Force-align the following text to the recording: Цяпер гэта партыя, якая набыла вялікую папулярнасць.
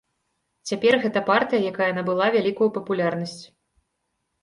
Цяпер 0.69 0.93
гэта 1.03 1.19
партыя, 1.29 1.69
якая 1.73 1.91
набыла 1.99 2.33
вялікую 2.39 2.69
папулярнасць. 2.81 3.41